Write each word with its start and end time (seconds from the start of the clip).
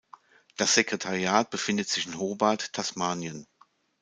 Das 0.57 0.73
Sekretariat 0.73 1.51
befindet 1.51 1.87
sich 1.87 2.07
in 2.07 2.17
Hobart, 2.17 2.73
Tasmanien. 2.73 3.45